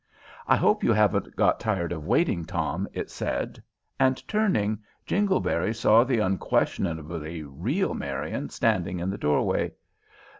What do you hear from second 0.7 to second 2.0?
you haven't got tired